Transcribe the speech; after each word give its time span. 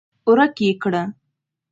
ورک 0.29 0.55
يې 0.65 0.71
کړه! 0.81 1.03